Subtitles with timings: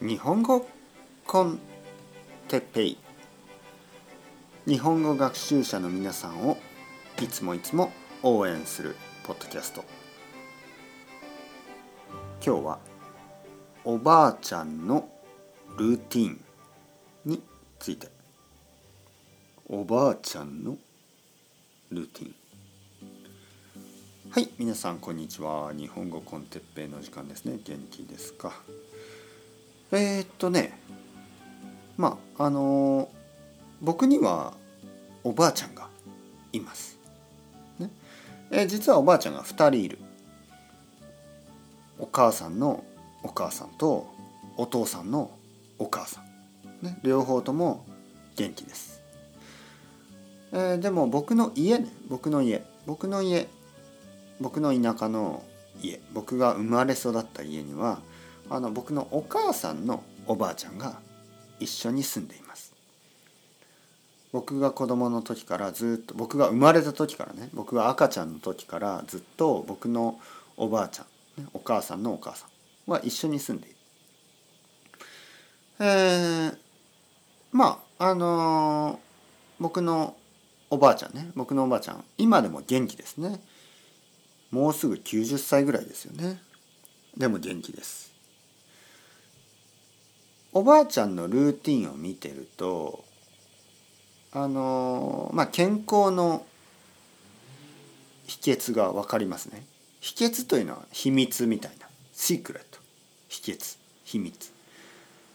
[0.00, 0.64] 日本語
[1.26, 1.58] コン
[2.46, 2.98] テペイ。
[4.64, 6.56] 日本語学習者の皆さんを
[7.20, 7.90] いつもいつも
[8.22, 9.84] 応援するポッドキャスト。
[12.46, 12.78] 今日は
[13.84, 15.08] おばあちゃんの
[15.76, 16.40] ルーティン
[17.24, 17.42] に
[17.80, 18.06] ついて。
[19.68, 20.78] おばあちゃんの
[21.90, 22.34] ルーティン。
[24.30, 25.72] はい皆さんこんにちは。
[25.76, 27.58] 日本語コンテッペイの時間ですね。
[27.64, 28.52] 元気ですか？
[29.90, 30.78] えー、っとね
[31.96, 33.08] まああのー、
[33.82, 34.54] 僕には
[35.24, 35.88] おばあちゃんが
[36.52, 36.98] います。
[37.78, 37.90] ね。
[38.50, 39.98] えー、実はおばあちゃんが2人いる。
[41.98, 42.84] お母さんの
[43.24, 44.06] お母さんと
[44.56, 45.32] お父さんの
[45.78, 46.22] お母さ
[46.82, 47.84] ん、ね、両方とも
[48.36, 49.02] 元気です。
[50.52, 51.88] えー、でも僕の家ね。
[52.08, 52.64] 僕の家。
[52.86, 53.48] 僕の家。
[54.40, 55.42] 僕の田舎の
[55.82, 56.00] 家。
[56.14, 58.00] 僕が生まれ育った家には
[58.50, 61.00] あの僕のお母さんのおばあちゃんが
[61.60, 62.74] 一緒に住んでいます。
[64.32, 70.20] 僕が子供の時からずっと僕が生まれた時からね僕が赤ちゃんの時からずっと僕の
[70.56, 71.04] おばあちゃ
[71.40, 72.46] ん、ね、お母さんのお母さ
[72.86, 73.76] んは一緒に住んでいる。
[75.80, 76.58] えー、
[77.52, 78.98] まああのー、
[79.60, 80.16] 僕の
[80.70, 83.40] おばあちゃんね僕のおばあちゃん今でも元気ですね。
[84.50, 86.40] もうすぐ90歳ぐらいですよね。
[87.16, 88.12] でも元気です。
[90.52, 93.04] おばあちゃんのルーティンを見てると
[94.32, 96.44] あのまあ健康の
[98.26, 99.64] 秘訣が分かりますね。
[100.00, 101.88] 秘訣というのは秘密みたいな。
[102.12, 102.78] シークレット
[103.28, 103.78] 秘訣。
[104.04, 104.52] 秘密。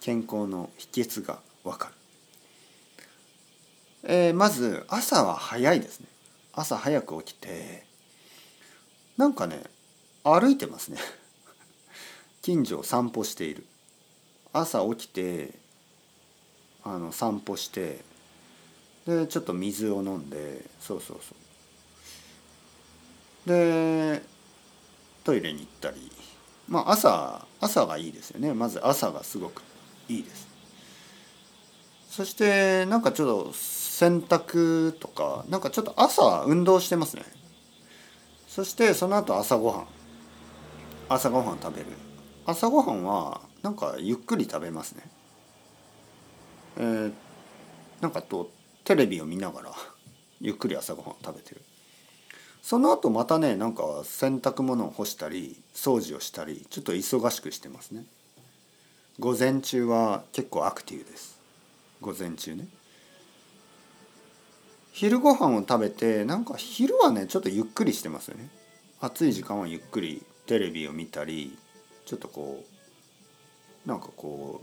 [0.00, 1.94] 健康の秘訣が分かる、
[4.04, 6.06] えー、まず朝は早いですね。
[6.52, 7.84] 朝早く起きて
[9.16, 9.62] なんかね
[10.24, 10.98] 歩いてますね。
[12.42, 13.66] 近所を散歩している。
[14.52, 15.50] 朝起きて
[16.84, 18.00] あの散歩して
[19.06, 21.34] でちょっと水を飲んでそうそうそ
[23.46, 23.48] う。
[23.48, 24.22] で
[25.24, 26.10] トイレに行ったり。
[26.68, 28.54] まあ朝朝がいいですよね。
[28.54, 29.62] まず朝がすごく
[30.08, 30.48] いいです。
[32.10, 37.24] そしてなんかちょっと洗濯とかなんかちょっと朝運動してますね。
[38.48, 39.86] そしてその後朝ごはん。
[41.08, 41.86] 朝ごはん食べる。
[42.50, 45.02] 朝ごはんはなんかゆっくり食べますね。
[46.78, 47.12] えー、
[48.00, 48.50] なんかと
[48.82, 49.72] テレビを見ながら
[50.40, 51.62] ゆっくり朝ごはん食べてる。
[52.60, 58.04] その後またねなんか洗濯物を干したり掃除をしたりちょっと忙しくしてますね。
[59.20, 61.38] 午前中は結構アクティブです。
[62.00, 62.66] 午前中ね。
[64.90, 68.48] 昼ご飯を食べてなんか昼はねちょっとゆっくりしてますよね。
[69.00, 71.56] 暑い時間はゆっくりテレビを見たり
[72.10, 72.64] ちょっとこ
[73.86, 74.60] うなんかこ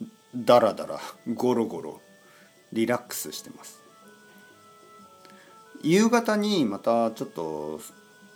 [0.00, 0.98] うダラダラ
[1.34, 2.00] ゴロゴロ
[2.72, 3.82] リラックスしてます
[5.82, 7.80] 夕方にまたちょっと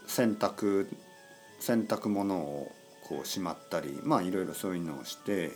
[0.06, 0.88] 洗濯
[1.58, 2.70] 洗濯物を
[3.08, 5.52] こうしまったりまあいろいろそういうのをして、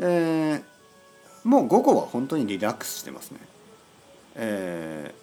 [0.00, 0.62] えー、
[1.44, 3.40] もう午後は本当にリラックスしてますね。
[4.34, 5.14] え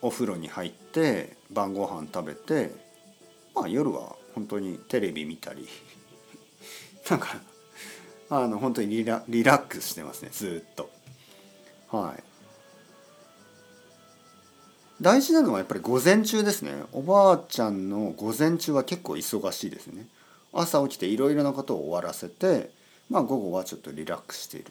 [0.00, 2.70] ー、お風呂に入って晩ご飯食べて
[3.52, 5.68] まあ夜は本当にテレビ見たり
[7.08, 7.36] なんか
[8.30, 10.90] あの本当にリラリラックスしてますねずっと。
[11.90, 12.22] はい。
[15.00, 16.72] 大事なのはやっぱり午前中ですね。
[16.92, 20.06] おばあちゃんの午前中は結構忙しいですね。
[20.52, 22.70] 朝起きていろいろなことを終わらせて
[23.10, 24.66] まあ午後はちょっとリラックスしている、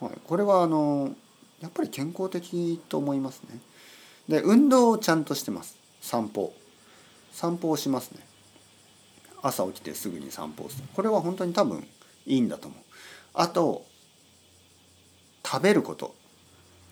[0.00, 1.14] はい、これはあの
[1.60, 3.58] やっぱり健康的と思いますね。
[4.28, 5.76] で運動をちゃんとしてます。
[6.00, 6.52] 散歩。
[7.32, 8.20] 散歩をしますね。
[9.46, 10.84] 朝起きてすぐに散歩をする。
[10.94, 11.86] これは本当に多分
[12.26, 12.80] いいんだと思う。
[13.34, 13.84] あと
[15.44, 16.14] 食べること。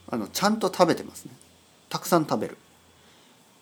[0.08, 1.32] あのちゃんと食べてますね。
[1.88, 2.58] たくさん食べる。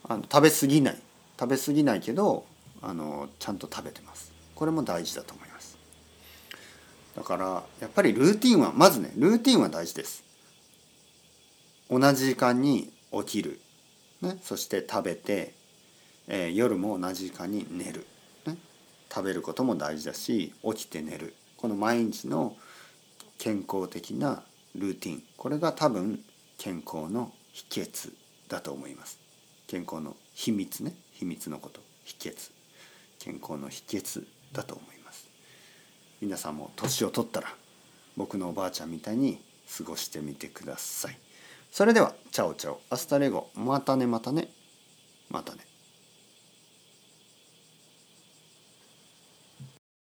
[0.08, 0.98] あの食べ過ぎない。
[1.38, 2.44] 食べ過ぎないけど
[2.82, 4.32] あのちゃんと食べてます。
[4.56, 5.78] これも大事だと思います。
[7.15, 10.24] だからやっぱりルーティンはまずねルーティンは大事です。
[11.88, 13.60] 同じ時間に起きる、
[14.20, 15.54] ね、そして食べて、
[16.26, 18.04] えー、夜も同じ時間に寝る。
[19.12, 21.34] 食べることも大事だし起きて寝る。
[21.57, 22.57] この毎日の
[23.39, 24.42] 健康的な
[24.74, 25.22] ルーティン。
[25.36, 26.21] これが多分
[26.59, 28.12] 健康の秘訣
[28.48, 29.18] だと思います。
[29.66, 30.95] 健康の秘密ね。
[31.12, 31.80] 秘密のこと。
[32.04, 32.51] 秘訣。
[33.18, 35.28] 健康の秘訣だと思います。
[36.21, 37.48] 皆さんも年を取ったら
[38.16, 39.41] 僕のおばあちゃんみたいに
[39.77, 41.18] 過ごしてみてください。
[41.71, 42.80] それではチャオチャオ。
[42.91, 44.48] Hasta luego またねまたね。
[45.28, 45.69] またね。